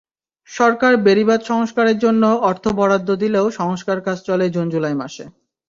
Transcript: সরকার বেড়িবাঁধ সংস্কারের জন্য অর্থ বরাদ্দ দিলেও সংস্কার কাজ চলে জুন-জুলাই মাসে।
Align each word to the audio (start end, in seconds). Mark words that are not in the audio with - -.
সরকার 0.49 0.93
বেড়িবাঁধ 0.97 1.41
সংস্কারের 1.43 1.97
জন্য 1.99 2.23
অর্থ 2.49 2.65
বরাদ্দ 2.79 3.09
দিলেও 3.23 3.45
সংস্কার 3.59 3.97
কাজ 4.01 4.17
চলে 4.27 4.45
জুন-জুলাই 4.49 4.95
মাসে। 5.01 5.23